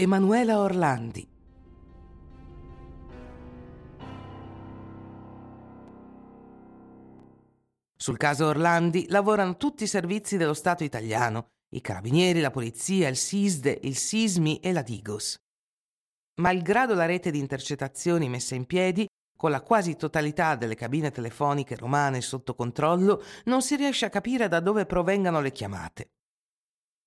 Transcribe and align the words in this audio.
Emanuela 0.00 0.60
Orlandi. 0.60 1.28
Sul 7.94 8.16
caso 8.16 8.46
Orlandi 8.46 9.04
lavorano 9.10 9.58
tutti 9.58 9.84
i 9.84 9.86
servizi 9.86 10.38
dello 10.38 10.54
Stato 10.54 10.84
italiano, 10.84 11.48
i 11.74 11.82
carabinieri, 11.82 12.40
la 12.40 12.50
polizia, 12.50 13.08
il 13.08 13.16
SISDE, 13.16 13.78
il 13.82 13.94
SISMI 13.94 14.60
e 14.60 14.72
la 14.72 14.80
Digos. 14.80 15.36
Malgrado 16.40 16.94
la 16.94 17.04
rete 17.04 17.30
di 17.30 17.38
intercettazioni 17.38 18.30
messa 18.30 18.54
in 18.54 18.64
piedi, 18.64 19.06
con 19.36 19.50
la 19.50 19.60
quasi 19.60 19.96
totalità 19.96 20.56
delle 20.56 20.76
cabine 20.76 21.10
telefoniche 21.10 21.76
romane 21.76 22.22
sotto 22.22 22.54
controllo, 22.54 23.22
non 23.44 23.60
si 23.60 23.76
riesce 23.76 24.06
a 24.06 24.10
capire 24.10 24.48
da 24.48 24.60
dove 24.60 24.86
provengano 24.86 25.42
le 25.42 25.52
chiamate. 25.52 26.08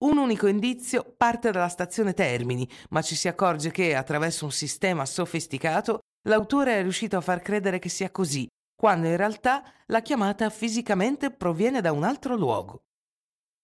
Un 0.04 0.18
unico 0.18 0.48
indizio 0.48 1.14
parte 1.16 1.50
dalla 1.52 1.70
stazione 1.70 2.14
Termini, 2.14 2.68
ma 2.90 3.02
ci 3.02 3.16
si 3.16 3.30
accorge 3.30 3.72
che, 3.72 3.96
attraverso 3.96 4.44
un 4.44 4.52
sistema 4.52 5.06
sofisticato, 5.06 6.00
l'autore 6.28 6.78
è 6.78 6.82
riuscito 6.82 7.16
a 7.16 7.22
far 7.22 7.42
credere 7.42 7.80
che 7.80 7.88
sia 7.88 8.12
così, 8.12 8.46
quando 8.76 9.08
in 9.08 9.16
realtà 9.16 9.64
la 9.86 10.02
chiamata 10.02 10.50
fisicamente 10.50 11.32
proviene 11.32 11.80
da 11.80 11.94
un 11.94 12.04
altro 12.04 12.36
luogo. 12.36 12.84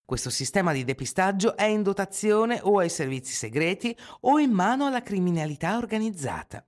Questo 0.05 0.29
sistema 0.29 0.71
di 0.71 0.85
depistaggio 0.85 1.57
è 1.57 1.65
in 1.65 1.83
dotazione 1.83 2.61
o 2.63 2.79
ai 2.79 2.89
servizi 2.89 3.33
segreti 3.33 3.93
o 4.21 4.39
in 4.39 4.51
mano 4.51 4.85
alla 4.85 5.03
criminalità 5.03 5.75
organizzata. 5.75 6.65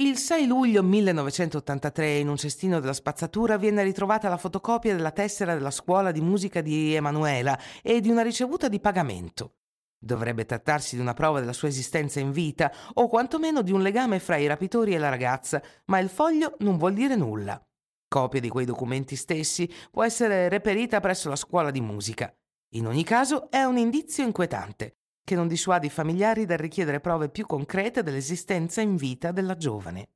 Il 0.00 0.16
6 0.16 0.46
luglio 0.46 0.82
1983 0.82 2.16
in 2.16 2.28
un 2.28 2.38
cestino 2.38 2.80
della 2.80 2.94
spazzatura 2.94 3.58
viene 3.58 3.82
ritrovata 3.82 4.30
la 4.30 4.38
fotocopia 4.38 4.96
della 4.96 5.10
tessera 5.10 5.52
della 5.52 5.70
scuola 5.70 6.10
di 6.10 6.22
musica 6.22 6.62
di 6.62 6.94
Emanuela 6.94 7.60
e 7.82 8.00
di 8.00 8.08
una 8.08 8.22
ricevuta 8.22 8.68
di 8.68 8.80
pagamento. 8.80 9.56
Dovrebbe 9.98 10.46
trattarsi 10.46 10.96
di 10.96 11.02
una 11.02 11.12
prova 11.12 11.40
della 11.40 11.52
sua 11.52 11.68
esistenza 11.68 12.18
in 12.18 12.32
vita 12.32 12.72
o 12.94 13.08
quantomeno 13.08 13.60
di 13.60 13.72
un 13.72 13.82
legame 13.82 14.20
fra 14.20 14.38
i 14.38 14.46
rapitori 14.46 14.94
e 14.94 14.98
la 14.98 15.10
ragazza, 15.10 15.62
ma 15.88 15.98
il 15.98 16.08
foglio 16.08 16.54
non 16.60 16.78
vuol 16.78 16.94
dire 16.94 17.14
nulla. 17.14 17.62
Copia 18.08 18.40
di 18.40 18.48
quei 18.48 18.64
documenti 18.64 19.16
stessi 19.16 19.70
può 19.90 20.02
essere 20.02 20.48
reperita 20.48 21.00
presso 21.00 21.28
la 21.28 21.36
scuola 21.36 21.70
di 21.70 21.82
musica. 21.82 22.34
In 22.76 22.86
ogni 22.86 23.04
caso 23.04 23.50
è 23.50 23.64
un 23.64 23.76
indizio 23.76 24.24
inquietante, 24.24 24.99
che 25.30 25.36
non 25.36 25.46
dissuade 25.46 25.86
i 25.86 25.90
familiari 25.90 26.44
dal 26.44 26.58
richiedere 26.58 26.98
prove 26.98 27.28
più 27.28 27.46
concrete 27.46 28.02
dell'esistenza 28.02 28.80
in 28.80 28.96
vita 28.96 29.30
della 29.30 29.56
giovane. 29.56 30.08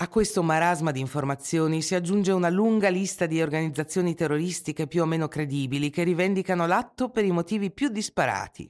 A 0.00 0.08
questo 0.08 0.42
marasma 0.42 0.90
di 0.90 0.98
informazioni 0.98 1.82
si 1.82 1.94
aggiunge 1.94 2.32
una 2.32 2.48
lunga 2.48 2.88
lista 2.88 3.26
di 3.26 3.40
organizzazioni 3.40 4.16
terroristiche 4.16 4.88
più 4.88 5.02
o 5.02 5.06
meno 5.06 5.28
credibili 5.28 5.88
che 5.90 6.02
rivendicano 6.02 6.66
l'atto 6.66 7.10
per 7.10 7.24
i 7.24 7.30
motivi 7.30 7.70
più 7.70 7.90
disparati. 7.90 8.68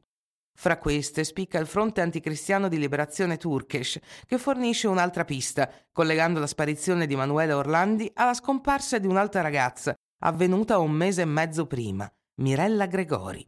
Fra 0.54 0.76
queste 0.76 1.24
spicca 1.24 1.58
il 1.58 1.66
Fronte 1.66 2.02
Anticristiano 2.02 2.68
di 2.68 2.76
Liberazione 2.76 3.38
Turkish, 3.38 3.98
che 4.26 4.36
fornisce 4.36 4.86
un'altra 4.86 5.24
pista, 5.24 5.66
collegando 5.92 6.40
la 6.40 6.46
sparizione 6.46 7.06
di 7.06 7.16
Manuela 7.16 7.56
Orlandi 7.56 8.10
alla 8.12 8.34
scomparsa 8.34 8.98
di 8.98 9.06
un'altra 9.06 9.40
ragazza, 9.40 9.94
avvenuta 10.24 10.78
un 10.78 10.90
mese 10.90 11.22
e 11.22 11.24
mezzo 11.24 11.66
prima, 11.66 12.06
Mirella 12.42 12.84
Gregori. 12.84 13.46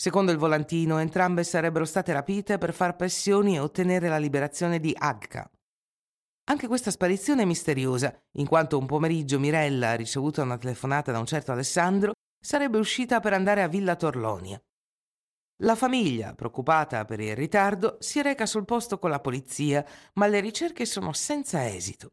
Secondo 0.00 0.32
il 0.32 0.38
volantino, 0.38 0.96
entrambe 0.96 1.44
sarebbero 1.44 1.84
state 1.84 2.14
rapite 2.14 2.56
per 2.56 2.72
far 2.72 2.96
pressioni 2.96 3.56
e 3.56 3.58
ottenere 3.58 4.08
la 4.08 4.16
liberazione 4.16 4.80
di 4.80 4.96
Agca. 4.96 5.46
Anche 6.44 6.66
questa 6.68 6.90
sparizione 6.90 7.42
è 7.42 7.44
misteriosa, 7.44 8.18
in 8.38 8.46
quanto 8.46 8.78
un 8.78 8.86
pomeriggio 8.86 9.38
Mirella, 9.38 9.96
ricevuta 9.96 10.40
una 10.40 10.56
telefonata 10.56 11.12
da 11.12 11.18
un 11.18 11.26
certo 11.26 11.52
Alessandro, 11.52 12.12
sarebbe 12.42 12.78
uscita 12.78 13.20
per 13.20 13.34
andare 13.34 13.62
a 13.62 13.68
Villa 13.68 13.94
Torlonia. 13.94 14.58
La 15.64 15.76
famiglia, 15.76 16.34
preoccupata 16.34 17.04
per 17.04 17.20
il 17.20 17.36
ritardo, 17.36 17.98
si 18.00 18.22
reca 18.22 18.46
sul 18.46 18.64
posto 18.64 18.98
con 18.98 19.10
la 19.10 19.20
polizia, 19.20 19.84
ma 20.14 20.26
le 20.28 20.40
ricerche 20.40 20.86
sono 20.86 21.12
senza 21.12 21.68
esito. 21.68 22.12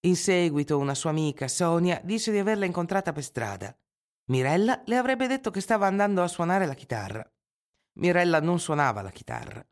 In 0.00 0.16
seguito 0.16 0.76
una 0.76 0.94
sua 0.94 1.08
amica, 1.08 1.48
Sonia, 1.48 1.98
dice 2.04 2.30
di 2.30 2.36
averla 2.36 2.66
incontrata 2.66 3.12
per 3.12 3.24
strada. 3.24 3.74
Mirella 4.30 4.80
le 4.84 4.96
avrebbe 4.96 5.26
detto 5.26 5.50
che 5.50 5.60
stava 5.60 5.88
andando 5.88 6.22
a 6.22 6.28
suonare 6.28 6.64
la 6.64 6.74
chitarra. 6.74 7.28
Mirella 7.98 8.40
non 8.40 8.60
suonava 8.60 9.02
la 9.02 9.10
chitarra. 9.10 9.64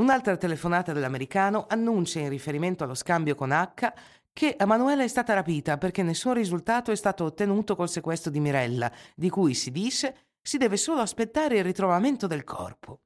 Un'altra 0.00 0.36
telefonata 0.38 0.94
dell'americano 0.94 1.66
annuncia 1.68 2.20
in 2.20 2.30
riferimento 2.30 2.84
allo 2.84 2.94
scambio 2.94 3.34
con 3.34 3.50
H 3.50 3.92
che 4.32 4.56
Emanuela 4.58 5.02
è 5.02 5.08
stata 5.08 5.34
rapita 5.34 5.76
perché 5.76 6.02
nessun 6.02 6.32
risultato 6.32 6.90
è 6.90 6.96
stato 6.96 7.24
ottenuto 7.24 7.76
col 7.76 7.90
sequestro 7.90 8.30
di 8.30 8.40
Mirella, 8.40 8.90
di 9.14 9.28
cui 9.28 9.52
si 9.52 9.70
dice 9.70 10.30
si 10.40 10.56
deve 10.56 10.78
solo 10.78 11.02
aspettare 11.02 11.58
il 11.58 11.64
ritrovamento 11.64 12.26
del 12.26 12.44
corpo. 12.44 13.00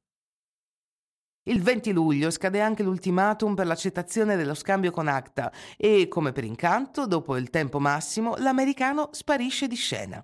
Il 1.44 1.62
20 1.62 1.92
luglio 1.92 2.30
scade 2.30 2.60
anche 2.60 2.82
l'ultimatum 2.82 3.54
per 3.54 3.66
l'accettazione 3.66 4.36
dello 4.36 4.54
scambio 4.54 4.90
con 4.90 5.08
Acta 5.08 5.50
e, 5.76 6.06
come 6.06 6.32
per 6.32 6.44
incanto, 6.44 7.06
dopo 7.06 7.36
il 7.36 7.48
tempo 7.48 7.80
massimo, 7.80 8.36
l'americano 8.36 9.08
sparisce 9.12 9.66
di 9.66 9.74
scena. 9.74 10.22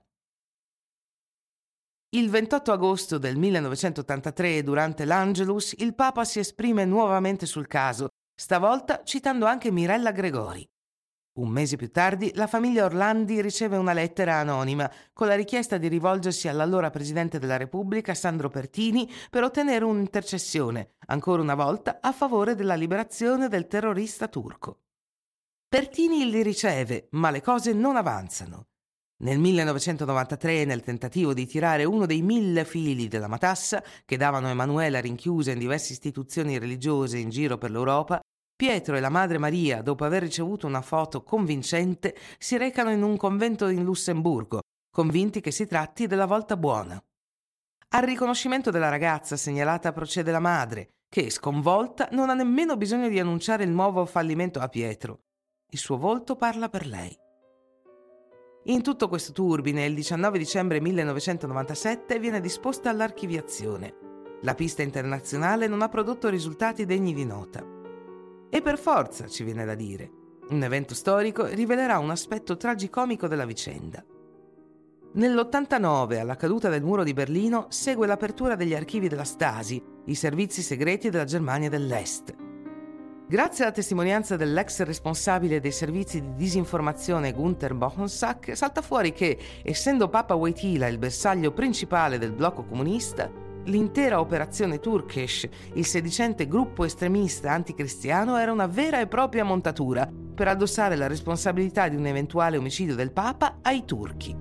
Il 2.11 2.29
28 2.29 2.71
agosto 2.71 3.19
del 3.19 3.37
1983, 3.37 4.63
durante 4.63 5.05
l'Angelus, 5.07 5.75
il 5.79 5.95
Papa 5.95 6.25
si 6.25 6.39
esprime 6.39 6.85
nuovamente 6.85 7.47
sul 7.47 7.67
caso, 7.67 8.09
stavolta 8.35 9.03
citando 9.03 9.47
anche 9.47 9.71
Mirella 9.71 10.13
Gregori. 10.13 10.67
Un 11.37 11.51
mese 11.51 11.77
più 11.77 11.91
tardi 11.91 12.33
la 12.35 12.47
famiglia 12.47 12.87
Orlandi 12.87 13.43
riceve 13.43 13.77
una 13.77 13.93
lettera 13.93 14.37
anonima 14.37 14.91
con 15.13 15.27
la 15.27 15.35
richiesta 15.35 15.77
di 15.77 15.87
rivolgersi 15.87 16.49
all'allora 16.49 16.89
Presidente 16.89 17.39
della 17.39 17.59
Repubblica 17.59 18.15
Sandro 18.15 18.49
Pertini 18.49 19.11
per 19.29 19.43
ottenere 19.43 19.85
un'intercessione, 19.85 20.95
ancora 21.09 21.43
una 21.43 21.55
volta 21.55 21.99
a 22.01 22.13
favore 22.13 22.55
della 22.55 22.75
liberazione 22.75 23.49
del 23.49 23.67
terrorista 23.67 24.29
turco. 24.29 24.81
Pertini 25.69 26.31
li 26.31 26.43
riceve, 26.43 27.09
ma 27.11 27.31
le 27.31 27.43
cose 27.43 27.75
non 27.75 27.97
avanzano. 27.97 28.69
Nel 29.19 29.39
1993, 29.39 30.65
nel 30.65 30.81
tentativo 30.81 31.35
di 31.35 31.47
tirare 31.47 31.85
uno 31.85 32.07
dei 32.07 32.23
mille 32.23 32.65
fili 32.65 33.09
della 33.09 33.29
matassa 33.29 33.83
che 34.07 34.17
davano 34.17 34.49
Emanuela 34.49 35.01
rinchiusa 35.01 35.51
in 35.51 35.59
diverse 35.59 35.93
istituzioni 35.93 36.59
religiose 36.59 37.19
in 37.19 37.29
giro 37.29 37.59
per 37.59 37.71
l'Europa, 37.71 38.21
Pietro 38.57 38.97
e 38.97 39.01
la 39.01 39.11
madre 39.11 39.37
Maria, 39.37 39.83
dopo 39.83 40.07
aver 40.07 40.23
ricevuto 40.23 40.67
una 40.67 40.81
foto 40.81 41.23
convincente, 41.23 42.17
si 42.39 42.57
recano 42.57 42.91
in 42.91 43.03
un 43.03 43.19
convento 43.19 43.69
in 43.69 43.85
Lussemburgo, 43.85 44.61
convinti 44.91 45.43
che 45.43 45.51
si 45.51 45.67
tratti 45.67 46.07
della 46.07 46.25
volta 46.25 46.57
buona. 46.57 46.99
Al 47.91 48.03
riconoscimento 48.03 48.71
della 48.71 48.89
ragazza 48.89 49.37
segnalata 49.37 49.93
procede 49.93 50.31
la 50.31 50.41
madre, 50.41 50.89
che, 51.07 51.29
sconvolta, 51.29 52.09
non 52.13 52.31
ha 52.31 52.35
nemmeno 52.35 52.79
bisogno 52.79 53.11
di 53.11 53.21
annunciare 53.21 53.65
il 53.65 53.71
nuovo 53.71 54.07
fallimento 54.07 54.59
a 54.59 54.69
Pietro. 54.69 55.21
Il 55.69 55.79
suo 55.79 55.99
volto 55.99 56.35
parla 56.35 56.71
per 56.71 56.87
lei. 56.87 57.15
In 58.65 58.81
tutto 58.81 59.09
questo 59.09 59.33
turbine, 59.33 59.85
il 59.85 59.95
19 59.95 60.39
dicembre 60.39 60.81
1997 60.81 62.19
viene 62.19 62.41
disposta 62.41 62.91
l'archiviazione. 62.91 63.95
La 64.41 64.55
pista 64.55 64.81
internazionale 64.81 65.67
non 65.67 65.83
ha 65.83 65.91
prodotto 65.91 66.31
risultati 66.31 66.87
degni 66.87 67.13
di 67.13 67.27
nota. 67.27 67.76
E 68.49 68.63
per 68.63 68.79
forza, 68.79 69.27
ci 69.29 69.45
viene 69.45 69.65
da 69.65 69.75
dire. 69.75 70.11
Un 70.49 70.63
evento 70.63 70.95
storico 70.95 71.45
rivelerà 71.47 71.99
un 71.99 72.11
aspetto 72.11 72.57
tragicomico 72.57 73.27
della 73.27 73.45
vicenda. 73.45 74.05
Nell'89, 75.15 76.19
alla 76.21 76.37
caduta 76.37 76.69
del 76.69 76.83
muro 76.83 77.03
di 77.03 77.13
Berlino, 77.13 77.67
segue 77.71 78.07
l'apertura 78.07 78.55
degli 78.55 78.75
archivi 78.75 79.09
della 79.09 79.25
Stasi, 79.25 79.83
i 80.05 80.15
servizi 80.15 80.63
segreti 80.63 81.11
della 81.11 81.25
Germania 81.25 81.69
dell'Est. 81.69 82.35
Grazie 83.29 83.65
alla 83.65 83.73
testimonianza 83.73 84.37
dell'ex 84.37 84.83
responsabile 84.83 85.59
dei 85.59 85.73
servizi 85.73 86.21
di 86.21 86.35
disinformazione 86.35 87.33
Gunther 87.33 87.75
Bohonsack, 87.75 88.57
salta 88.57 88.83
fuori 88.83 89.13
che, 89.13 89.37
essendo 89.65 90.09
Papa 90.09 90.35
Wojtyla 90.35 90.87
il 90.87 90.99
bersaglio 90.99 91.51
principale 91.51 92.19
del 92.19 92.33
blocco 92.33 92.65
comunista, 92.65 93.29
L'intera 93.67 94.21
operazione 94.21 94.79
Turkish, 94.79 95.49
il 95.75 95.85
sedicente 95.85 96.47
gruppo 96.47 96.85
estremista 96.85 97.51
anticristiano, 97.51 98.37
era 98.37 98.53
una 98.53 98.69
vera 98.69 99.01
e 99.01 99.09
propria 99.09 99.43
montatura 99.43 100.09
per 100.09 100.47
addossare 100.47 100.95
la 100.95 101.09
responsabilità 101.09 101.89
di 101.89 101.97
un 101.97 102.07
eventuale 102.07 102.59
omicidio 102.59 102.95
del 102.95 103.11
Papa 103.11 103.59
ai 103.63 103.85
turchi. 103.85 104.37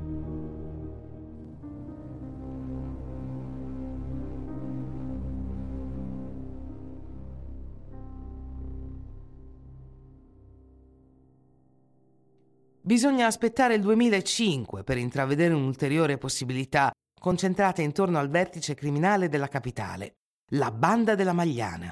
Bisogna 12.81 13.25
aspettare 13.25 13.74
il 13.74 13.81
2005 13.81 14.83
per 14.83 15.00
intravedere 15.00 15.56
un'ulteriore 15.56 16.19
possibilità 16.19 16.92
concentrate 17.25 17.81
intorno 17.81 18.19
al 18.19 18.30
vertice 18.30 18.75
criminale 18.75 19.30
della 19.30 19.48
capitale, 19.48 20.18
la 20.51 20.69
Banda 20.69 21.16
della 21.16 21.33
Magliana. 21.33 21.92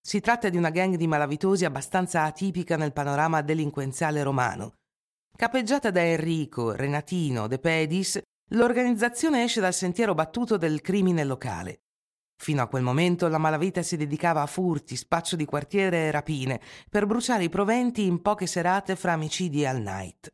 Si 0.00 0.20
tratta 0.20 0.48
di 0.48 0.56
una 0.56 0.70
gang 0.70 0.94
di 0.96 1.06
malavitosi 1.06 1.66
abbastanza 1.66 2.22
atipica 2.22 2.78
nel 2.78 2.94
panorama 2.94 3.42
delinquenziale 3.42 4.22
romano. 4.22 4.76
Capeggiata 5.36 5.90
da 5.90 6.02
Enrico, 6.02 6.72
Renatino, 6.72 7.46
De 7.46 7.58
Pedis, 7.58 8.18
l'organizzazione 8.52 9.44
esce 9.44 9.60
dal 9.60 9.74
sentiero 9.74 10.14
battuto 10.14 10.56
del 10.56 10.80
crimine 10.80 11.22
locale. 11.22 11.82
Fino 12.38 12.62
a 12.62 12.68
quel 12.68 12.82
momento 12.82 13.28
la 13.28 13.36
malavita 13.36 13.82
si 13.82 13.98
dedicava 13.98 14.40
a 14.40 14.46
furti, 14.46 14.96
spaccio 14.96 15.36
di 15.36 15.44
quartiere 15.44 16.06
e 16.06 16.10
rapine, 16.10 16.62
per 16.88 17.04
bruciare 17.04 17.44
i 17.44 17.50
proventi 17.50 18.06
in 18.06 18.22
poche 18.22 18.46
serate 18.46 18.96
fra 18.96 19.12
omicidi 19.12 19.60
e 19.60 19.66
all 19.66 19.82
night. 19.82 20.32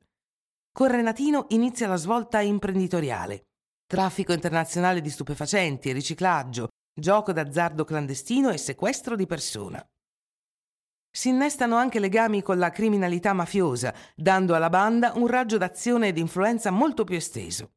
Con 0.71 0.87
Renatino 0.87 1.47
inizia 1.49 1.89
la 1.89 1.97
svolta 1.97 2.41
imprenditoriale. 2.41 3.47
Traffico 3.93 4.33
internazionale 4.33 5.03
di 5.03 5.11
stupefacenti, 5.11 5.93
riciclaggio, 5.93 6.69
gioco 6.99 7.31
d'azzardo 7.31 7.85
clandestino 7.85 8.49
e 8.49 8.57
sequestro 8.57 9.17
di 9.17 9.27
persona. 9.27 9.87
Si 11.15 11.29
innestano 11.29 11.77
anche 11.77 12.01
legami 12.01 12.41
con 12.41 12.57
la 12.57 12.71
criminalità 12.71 13.35
mafiosa, 13.35 13.95
dando 14.17 14.55
alla 14.55 14.71
banda 14.71 15.13
un 15.17 15.27
raggio 15.27 15.59
d'azione 15.59 16.09
ed 16.09 16.17
influenza 16.17 16.71
molto 16.71 17.05
più 17.05 17.17
esteso. 17.17 17.73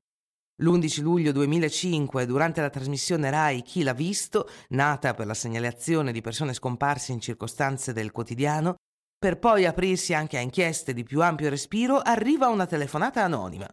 L'11 0.61 1.01
luglio 1.01 1.33
2005, 1.33 2.25
durante 2.25 2.61
la 2.61 2.69
trasmissione 2.69 3.29
RAI 3.29 3.61
Chi 3.61 3.83
l'ha 3.83 3.91
visto, 3.91 4.47
nata 4.69 5.13
per 5.15 5.25
la 5.25 5.33
segnalazione 5.33 6.13
di 6.13 6.21
persone 6.21 6.53
scomparse 6.53 7.11
in 7.11 7.19
circostanze 7.19 7.91
del 7.91 8.13
quotidiano, 8.13 8.75
per 9.19 9.37
poi 9.37 9.65
aprirsi 9.65 10.13
anche 10.13 10.37
a 10.37 10.41
inchieste 10.41 10.93
di 10.93 11.03
più 11.03 11.21
ampio 11.21 11.49
respiro, 11.49 11.99
arriva 11.99 12.47
una 12.47 12.65
telefonata 12.65 13.21
anonima. 13.21 13.67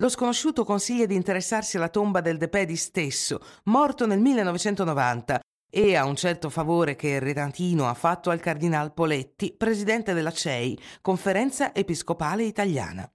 Lo 0.00 0.08
sconosciuto 0.08 0.64
consiglia 0.64 1.04
di 1.04 1.14
interessarsi 1.14 1.76
alla 1.76 1.90
tomba 1.90 2.22
del 2.22 2.38
De 2.38 2.48
Pedi 2.48 2.74
stesso, 2.74 3.38
morto 3.64 4.06
nel 4.06 4.18
1990, 4.18 5.40
e 5.70 5.94
a 5.94 6.06
un 6.06 6.16
certo 6.16 6.48
favore 6.48 6.96
che 6.96 7.08
il 7.08 7.20
Renatino 7.20 7.86
ha 7.86 7.92
fatto 7.92 8.30
al 8.30 8.40
cardinal 8.40 8.94
Poletti, 8.94 9.54
presidente 9.54 10.14
della 10.14 10.32
CEI, 10.32 10.80
Conferenza 11.02 11.74
Episcopale 11.74 12.44
Italiana. 12.44 13.06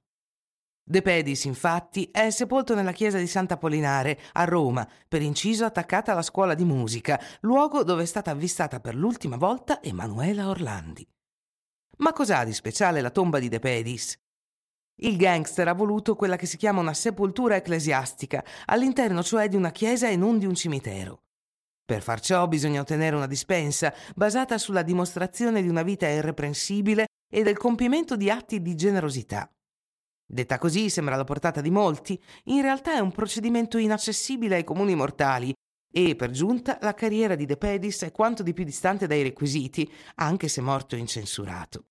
De 0.87 1.01
Pedis, 1.01 1.45
infatti, 1.45 2.09
è 2.11 2.29
sepolto 2.29 2.75
nella 2.75 2.91
chiesa 2.91 3.17
di 3.17 3.25
Sant'Apollinare, 3.25 4.19
a 4.33 4.43
Roma, 4.43 4.87
per 5.07 5.23
inciso 5.23 5.65
attaccata 5.65 6.11
alla 6.11 6.21
scuola 6.21 6.53
di 6.53 6.65
musica, 6.65 7.19
luogo 7.39 7.83
dove 7.83 8.03
è 8.03 8.05
stata 8.05 8.29
avvistata 8.29 8.79
per 8.79 8.93
l'ultima 8.93 9.37
volta 9.37 9.81
Emanuela 9.81 10.49
Orlandi. 10.49 11.03
Ma 11.97 12.13
cos'ha 12.13 12.43
di 12.43 12.53
speciale 12.53 13.01
la 13.01 13.09
tomba 13.09 13.39
di 13.39 13.49
De 13.49 13.57
Pedis? 13.57 14.15
Il 14.97 15.17
gangster 15.17 15.67
ha 15.67 15.73
voluto 15.73 16.15
quella 16.15 16.37
che 16.37 16.45
si 16.45 16.55
chiama 16.55 16.79
una 16.79 16.93
sepoltura 16.93 17.55
ecclesiastica, 17.55 18.43
all'interno 18.65 19.21
cioè 19.23 19.49
di 19.49 19.57
una 19.57 19.71
chiesa 19.71 20.07
e 20.07 20.15
non 20.15 20.39
di 20.39 20.45
un 20.45 20.55
cimitero. 20.55 21.23
Per 21.85 22.01
far 22.01 22.19
ciò 22.19 22.47
bisogna 22.47 22.81
ottenere 22.81 23.15
una 23.15 23.27
dispensa 23.27 23.93
basata 24.15 24.57
sulla 24.57 24.81
dimostrazione 24.81 25.61
di 25.61 25.67
una 25.67 25.83
vita 25.83 26.07
irreprensibile 26.07 27.05
e 27.31 27.43
del 27.43 27.57
compimento 27.57 28.15
di 28.15 28.29
atti 28.29 28.61
di 28.61 28.73
generosità. 28.75 29.49
Detta 30.25 30.57
così 30.57 30.89
sembra 30.89 31.13
alla 31.13 31.25
portata 31.25 31.61
di 31.61 31.69
molti, 31.69 32.19
in 32.45 32.61
realtà 32.61 32.95
è 32.95 32.99
un 32.99 33.11
procedimento 33.11 33.77
inaccessibile 33.77 34.55
ai 34.55 34.63
comuni 34.63 34.95
mortali 34.95 35.53
e, 35.93 36.15
per 36.15 36.31
giunta, 36.31 36.79
la 36.81 36.93
carriera 36.93 37.35
di 37.35 37.45
De 37.45 37.57
Pedis 37.57 38.01
è 38.01 38.11
quanto 38.11 38.41
di 38.41 38.53
più 38.53 38.63
distante 38.63 39.05
dai 39.05 39.21
requisiti, 39.21 39.89
anche 40.15 40.47
se 40.47 40.61
morto 40.61 40.95
incensurato. 40.95 41.85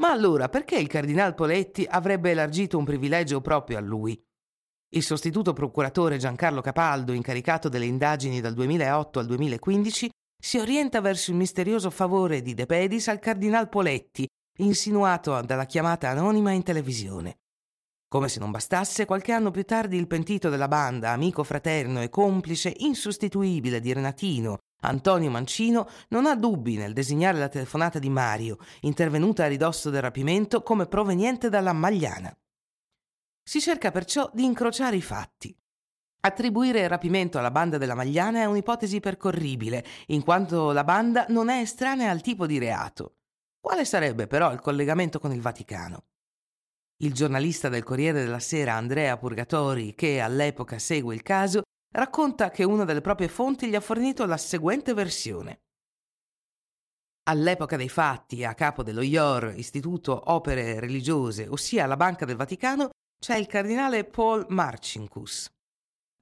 Ma 0.00 0.10
allora 0.10 0.48
perché 0.48 0.76
il 0.76 0.88
cardinal 0.88 1.34
Poletti 1.34 1.86
avrebbe 1.88 2.30
elargito 2.30 2.78
un 2.78 2.84
privilegio 2.84 3.42
proprio 3.42 3.76
a 3.76 3.82
lui? 3.82 4.18
Il 4.92 5.02
sostituto 5.02 5.52
procuratore 5.52 6.16
Giancarlo 6.16 6.62
Capaldo, 6.62 7.12
incaricato 7.12 7.68
delle 7.68 7.84
indagini 7.84 8.40
dal 8.40 8.54
2008 8.54 9.18
al 9.18 9.26
2015, 9.26 10.10
si 10.42 10.58
orienta 10.58 11.02
verso 11.02 11.30
il 11.30 11.36
misterioso 11.36 11.90
favore 11.90 12.40
di 12.40 12.54
De 12.54 12.64
Pedis 12.64 13.08
al 13.08 13.18
cardinal 13.18 13.68
Poletti, 13.68 14.26
insinuato 14.60 15.38
dalla 15.42 15.66
chiamata 15.66 16.08
anonima 16.08 16.52
in 16.52 16.62
televisione. 16.62 17.36
Come 18.08 18.28
se 18.28 18.40
non 18.40 18.50
bastasse, 18.50 19.04
qualche 19.04 19.32
anno 19.32 19.50
più 19.50 19.64
tardi 19.64 19.98
il 19.98 20.06
pentito 20.06 20.48
della 20.48 20.66
banda, 20.66 21.10
amico 21.10 21.44
fraterno 21.44 22.00
e 22.00 22.08
complice 22.08 22.72
insostituibile 22.78 23.80
di 23.80 23.92
Renatino, 23.92 24.58
Antonio 24.80 25.30
Mancino, 25.30 25.88
non 26.08 26.26
ha 26.26 26.34
dubbi 26.34 26.76
nel 26.76 26.92
designare 26.92 27.38
la 27.38 27.48
telefonata 27.48 27.98
di 27.98 28.08
Mario, 28.08 28.58
intervenuta 28.80 29.44
a 29.44 29.48
ridosso 29.48 29.90
del 29.90 30.02
rapimento, 30.02 30.62
come 30.62 30.86
proveniente 30.86 31.48
dalla 31.48 31.72
Magliana. 31.72 32.34
Si 33.42 33.60
cerca 33.60 33.90
perciò 33.90 34.30
di 34.32 34.44
incrociare 34.44 34.96
i 34.96 35.02
fatti. 35.02 35.54
Attribuire 36.22 36.82
il 36.82 36.88
rapimento 36.88 37.38
alla 37.38 37.50
banda 37.50 37.78
della 37.78 37.94
Magliana 37.94 38.40
è 38.40 38.44
un'ipotesi 38.44 39.00
percorribile, 39.00 39.84
in 40.08 40.22
quanto 40.22 40.70
la 40.72 40.84
banda 40.84 41.24
non 41.28 41.48
è 41.48 41.60
estranea 41.60 42.10
al 42.10 42.20
tipo 42.20 42.46
di 42.46 42.58
reato. 42.58 43.16
Quale 43.58 43.84
sarebbe 43.84 44.26
però 44.26 44.52
il 44.52 44.60
collegamento 44.60 45.18
con 45.18 45.32
il 45.32 45.40
Vaticano? 45.40 46.04
Il 47.02 47.14
giornalista 47.14 47.70
del 47.70 47.82
Corriere 47.82 48.22
della 48.22 48.38
Sera 48.38 48.74
Andrea 48.74 49.16
Purgatori, 49.16 49.94
che 49.94 50.20
all'epoca 50.20 50.78
segue 50.78 51.14
il 51.14 51.22
caso, 51.22 51.62
racconta 51.92 52.50
che 52.50 52.64
una 52.64 52.84
delle 52.84 53.00
proprie 53.00 53.28
fonti 53.28 53.68
gli 53.68 53.74
ha 53.74 53.80
fornito 53.80 54.24
la 54.26 54.36
seguente 54.36 54.94
versione. 54.94 55.60
All'epoca 57.24 57.76
dei 57.76 57.88
fatti, 57.88 58.44
a 58.44 58.54
capo 58.54 58.82
dello 58.82 59.02
IOR, 59.02 59.54
Istituto 59.56 60.32
Opere 60.32 60.80
Religiose, 60.80 61.46
ossia 61.48 61.86
la 61.86 61.96
Banca 61.96 62.24
del 62.24 62.36
Vaticano, 62.36 62.90
c'è 63.20 63.36
il 63.36 63.46
cardinale 63.46 64.04
Paul 64.04 64.46
Marcinkus. 64.48 65.48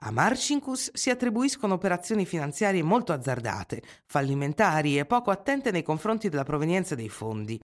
A 0.02 0.10
Marcinkus 0.10 0.92
si 0.94 1.10
attribuiscono 1.10 1.74
operazioni 1.74 2.26
finanziarie 2.26 2.82
molto 2.82 3.12
azzardate, 3.12 3.82
fallimentari 4.06 4.98
e 4.98 5.06
poco 5.06 5.30
attente 5.30 5.70
nei 5.70 5.82
confronti 5.82 6.28
della 6.28 6.44
provenienza 6.44 6.94
dei 6.94 7.08
fondi, 7.08 7.58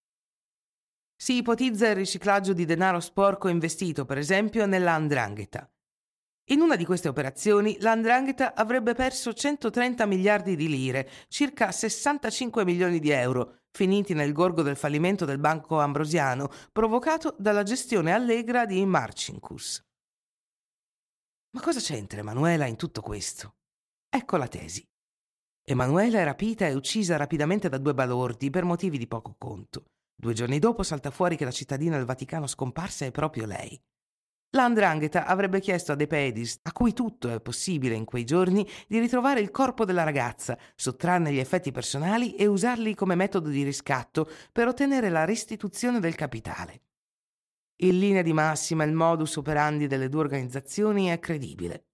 si 1.16 1.36
ipotizza 1.36 1.88
il 1.88 1.96
riciclaggio 1.96 2.52
di 2.52 2.64
denaro 2.64 3.00
sporco 3.00 3.48
investito, 3.48 4.04
per 4.04 4.18
esempio, 4.18 4.66
nella 4.66 4.92
Andrangheta. 4.92 5.66
In 6.49 6.61
una 6.61 6.76
di 6.76 6.85
queste 6.85 7.08
operazioni 7.08 7.79
l'Andrangheta 7.81 8.55
avrebbe 8.55 8.93
perso 8.93 9.32
130 9.32 10.05
miliardi 10.05 10.56
di 10.56 10.69
lire, 10.69 11.08
circa 11.29 11.73
65 11.73 12.67
milioni 12.67 12.99
di 12.99 13.08
euro, 13.08 13.61
finiti 13.70 14.12
nel 14.12 14.35
gorgo 14.35 14.61
del 14.61 14.76
fallimento 14.76 15.25
del 15.25 15.38
Banco 15.38 15.81
Ambrosiano, 15.81 16.50
provocato 16.70 17.35
dalla 17.38 17.62
gestione 17.62 18.12
allegra 18.12 18.67
di 18.67 18.85
Marcinkus. 18.85 19.82
Ma 21.52 21.62
cosa 21.62 21.81
c'entra 21.81 22.20
Emanuela 22.20 22.67
in 22.67 22.76
tutto 22.76 23.00
questo? 23.00 23.55
Ecco 24.11 24.37
la 24.37 24.49
tesi. 24.49 24.87
Emanuela 25.67 26.19
è 26.19 26.25
rapita 26.25 26.67
e 26.67 26.75
uccisa 26.75 27.17
rapidamente 27.17 27.70
da 27.70 27.79
due 27.79 27.94
balordi 27.94 28.50
per 28.50 28.64
motivi 28.64 28.99
di 28.99 29.06
poco 29.06 29.35
conto. 29.38 29.85
Due 30.14 30.35
giorni 30.35 30.58
dopo 30.58 30.82
salta 30.82 31.11
fuori 31.11 31.37
che 31.37 31.46
la 31.46 31.50
cittadina 31.50 31.96
del 31.96 32.05
Vaticano 32.05 32.46
scomparsa 32.46 33.06
è 33.06 33.11
proprio 33.11 33.46
lei. 33.46 33.81
L'Andrangheta 34.54 35.26
avrebbe 35.26 35.58
chiesto 35.58 35.90
a 35.90 35.94
De 35.96 36.06
Pedis, 36.06 36.60
a 36.62 36.72
cui 36.72 36.92
tutto 36.92 37.28
è 37.28 37.40
possibile 37.40 37.96
in 37.96 38.04
quei 38.04 38.22
giorni, 38.22 38.64
di 38.86 39.00
ritrovare 39.00 39.40
il 39.40 39.50
corpo 39.50 39.84
della 39.84 40.05
ragazza, 40.05 40.56
sottrarne 40.76 41.32
gli 41.32 41.38
effetti 41.38 41.72
personali 41.72 42.36
e 42.36 42.46
usarli 42.46 42.94
come 42.94 43.17
metodo 43.17 43.48
di 43.48 43.64
riscatto 43.64 44.31
per 44.52 44.69
ottenere 44.69 45.08
la 45.08 45.24
restituzione 45.24 45.98
del 45.98 46.14
capitale. 46.14 46.82
In 47.82 47.98
linea 47.98 48.22
di 48.22 48.32
massima 48.32 48.84
il 48.84 48.93
modus 48.93 49.34
operandi 49.34 49.88
delle 49.88 50.08
due 50.08 50.20
organizzazioni 50.20 51.08
è 51.08 51.19
credibile. 51.19 51.86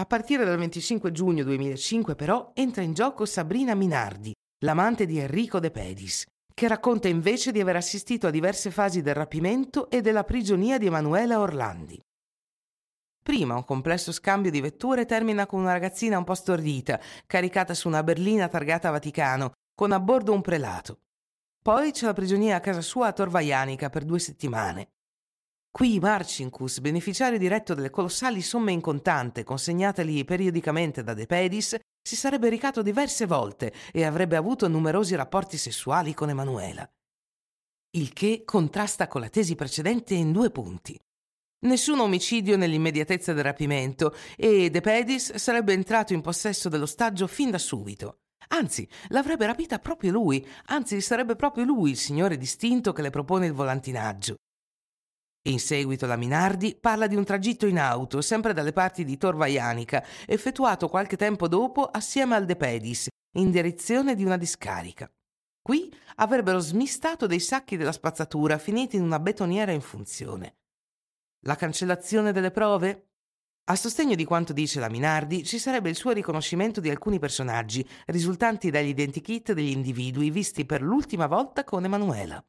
A 0.00 0.06
partire 0.06 0.44
dal 0.44 0.58
25 0.58 1.12
giugno 1.12 1.44
2005 1.44 2.16
però 2.16 2.50
entra 2.52 2.82
in 2.82 2.94
gioco 2.94 3.24
Sabrina 3.24 3.76
Minardi, 3.76 4.34
l'amante 4.64 5.06
di 5.06 5.18
Enrico 5.18 5.60
De 5.60 5.70
Pedis, 5.70 6.26
che 6.60 6.68
racconta 6.68 7.08
invece 7.08 7.52
di 7.52 7.60
aver 7.62 7.76
assistito 7.76 8.26
a 8.26 8.30
diverse 8.30 8.70
fasi 8.70 9.00
del 9.00 9.14
rapimento 9.14 9.88
e 9.88 10.02
della 10.02 10.24
prigionia 10.24 10.76
di 10.76 10.84
Emanuela 10.84 11.40
Orlandi. 11.40 11.98
Prima 13.22 13.54
un 13.54 13.64
complesso 13.64 14.12
scambio 14.12 14.50
di 14.50 14.60
vetture 14.60 15.06
termina 15.06 15.46
con 15.46 15.60
una 15.60 15.72
ragazzina 15.72 16.18
un 16.18 16.24
po' 16.24 16.34
stordita, 16.34 17.00
caricata 17.24 17.72
su 17.72 17.88
una 17.88 18.02
berlina 18.02 18.46
targata 18.48 18.90
Vaticano, 18.90 19.52
con 19.74 19.92
a 19.92 20.00
bordo 20.00 20.34
un 20.34 20.42
prelato. 20.42 20.98
Poi 21.62 21.92
c'è 21.92 22.04
la 22.04 22.12
prigionia 22.12 22.56
a 22.56 22.60
casa 22.60 22.82
sua 22.82 23.06
a 23.06 23.12
Torvaianica 23.14 23.88
per 23.88 24.04
due 24.04 24.18
settimane. 24.18 24.88
Qui 25.70 25.98
Marcinkus, 25.98 26.80
beneficiario 26.80 27.38
diretto 27.38 27.72
delle 27.72 27.88
colossali 27.88 28.42
somme 28.42 28.72
in 28.72 28.82
contante 28.82 29.44
consegnateli 29.44 30.26
periodicamente 30.26 31.02
da 31.02 31.14
De 31.14 31.24
Pedis, 31.24 31.78
si 32.02 32.16
sarebbe 32.16 32.48
recato 32.48 32.82
diverse 32.82 33.26
volte 33.26 33.72
e 33.92 34.04
avrebbe 34.04 34.36
avuto 34.36 34.68
numerosi 34.68 35.14
rapporti 35.14 35.56
sessuali 35.56 36.14
con 36.14 36.30
Emanuela. 36.30 36.88
Il 37.92 38.12
che 38.12 38.42
contrasta 38.44 39.08
con 39.08 39.20
la 39.20 39.28
tesi 39.28 39.54
precedente 39.54 40.14
in 40.14 40.32
due 40.32 40.50
punti. 40.50 40.98
Nessun 41.62 41.98
omicidio 41.98 42.56
nell'immediatezza 42.56 43.32
del 43.32 43.44
rapimento 43.44 44.14
e 44.36 44.70
De 44.70 44.80
Pedis 44.80 45.34
sarebbe 45.34 45.74
entrato 45.74 46.14
in 46.14 46.22
possesso 46.22 46.68
dell'ostaggio 46.68 47.26
fin 47.26 47.50
da 47.50 47.58
subito. 47.58 48.20
Anzi, 48.48 48.88
l'avrebbe 49.08 49.46
rapita 49.46 49.78
proprio 49.78 50.10
lui, 50.10 50.44
anzi 50.66 51.00
sarebbe 51.00 51.36
proprio 51.36 51.64
lui 51.64 51.90
il 51.90 51.98
signore 51.98 52.38
distinto 52.38 52.92
che 52.92 53.02
le 53.02 53.10
propone 53.10 53.46
il 53.46 53.52
volantinaggio. 53.52 54.36
In 55.44 55.58
seguito 55.58 56.04
la 56.04 56.16
Minardi 56.16 56.76
parla 56.78 57.06
di 57.06 57.16
un 57.16 57.24
tragitto 57.24 57.66
in 57.66 57.78
auto, 57.78 58.20
sempre 58.20 58.52
dalle 58.52 58.72
parti 58.72 59.04
di 59.04 59.16
Tor 59.16 59.36
Vaianica, 59.36 60.04
effettuato 60.26 60.88
qualche 60.88 61.16
tempo 61.16 61.48
dopo 61.48 61.86
assieme 61.86 62.34
al 62.34 62.44
De 62.44 62.56
Pedis, 62.56 63.08
in 63.38 63.50
direzione 63.50 64.14
di 64.14 64.22
una 64.22 64.36
discarica. 64.36 65.10
Qui 65.62 65.90
avrebbero 66.16 66.58
smistato 66.58 67.26
dei 67.26 67.40
sacchi 67.40 67.78
della 67.78 67.92
spazzatura 67.92 68.58
finiti 68.58 68.96
in 68.96 69.02
una 69.02 69.18
betoniera 69.18 69.72
in 69.72 69.80
funzione. 69.80 70.56
La 71.46 71.56
cancellazione 71.56 72.32
delle 72.32 72.50
prove? 72.50 73.06
A 73.70 73.76
sostegno 73.76 74.16
di 74.16 74.26
quanto 74.26 74.52
dice 74.52 74.78
la 74.78 74.90
Minardi, 74.90 75.44
ci 75.44 75.58
sarebbe 75.58 75.88
il 75.88 75.96
suo 75.96 76.10
riconoscimento 76.10 76.80
di 76.80 76.90
alcuni 76.90 77.18
personaggi, 77.18 77.86
risultanti 78.06 78.70
dagli 78.70 78.88
identikit 78.88 79.52
degli 79.52 79.70
individui 79.70 80.30
visti 80.30 80.66
per 80.66 80.82
l'ultima 80.82 81.26
volta 81.26 81.64
con 81.64 81.84
Emanuela. 81.84 82.44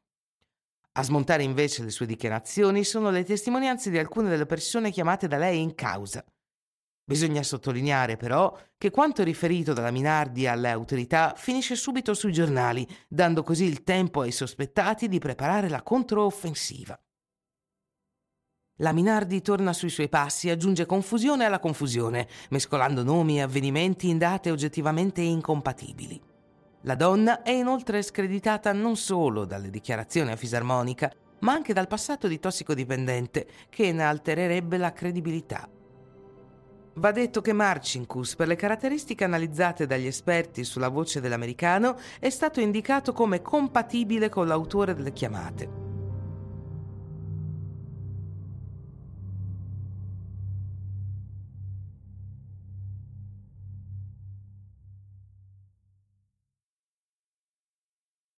A 0.93 1.03
smontare 1.03 1.43
invece 1.43 1.83
le 1.83 1.89
sue 1.89 2.05
dichiarazioni 2.05 2.83
sono 2.83 3.12
le 3.12 3.24
testimonianze 3.24 3.89
di 3.89 3.98
alcune 3.98 4.29
delle 4.29 4.45
persone 4.45 4.91
chiamate 4.91 5.27
da 5.27 5.38
lei 5.38 5.62
in 5.62 5.74
causa. 5.74 6.24
Bisogna 7.03 7.43
sottolineare 7.43 8.17
però 8.17 8.57
che 8.77 8.89
quanto 8.89 9.24
riferito 9.24 9.74
dalla 9.74 9.91
Minardi 9.91 10.48
alle 10.48 10.69
autorità 10.69 11.33
finisce 11.36 11.75
subito 11.75 12.13
sui 12.13 12.33
giornali, 12.33 12.88
dando 13.07 13.41
così 13.43 13.65
il 13.65 13.83
tempo 13.83 14.21
ai 14.21 14.31
sospettati 14.31 15.07
di 15.07 15.19
preparare 15.19 15.69
la 15.69 15.81
controoffensiva. 15.81 17.00
La 18.79 18.91
Minardi 18.91 19.41
torna 19.41 19.74
sui 19.74 19.89
suoi 19.89 20.10
passi 20.10 20.48
e 20.48 20.51
aggiunge 20.51 20.86
confusione 20.86 21.45
alla 21.45 21.60
confusione, 21.60 22.27
mescolando 22.50 23.03
nomi 23.03 23.38
e 23.38 23.41
avvenimenti 23.41 24.10
in 24.10 24.17
date 24.17 24.51
oggettivamente 24.51 25.21
incompatibili. 25.21 26.30
La 26.83 26.95
donna 26.95 27.43
è 27.43 27.51
inoltre 27.51 28.01
screditata 28.01 28.73
non 28.73 28.95
solo 28.95 29.45
dalle 29.45 29.69
dichiarazioni 29.69 30.31
a 30.31 30.35
fisarmonica, 30.35 31.11
ma 31.41 31.53
anche 31.53 31.73
dal 31.73 31.88
passato 31.88 32.27
di 32.27 32.39
tossicodipendente, 32.39 33.47
che 33.69 33.91
ne 33.91 34.03
altererebbe 34.03 34.77
la 34.77 34.91
credibilità. 34.91 35.69
Va 36.95 37.11
detto 37.11 37.41
che 37.41 37.53
Marcinkus, 37.53 38.35
per 38.35 38.47
le 38.47 38.55
caratteristiche 38.55 39.23
analizzate 39.23 39.85
dagli 39.85 40.07
esperti 40.07 40.63
sulla 40.63 40.89
voce 40.89 41.21
dell'americano, 41.21 41.97
è 42.19 42.29
stato 42.29 42.59
indicato 42.59 43.13
come 43.13 43.41
compatibile 43.41 44.29
con 44.29 44.47
l'autore 44.47 44.95
delle 44.95 45.13
chiamate. 45.13 45.80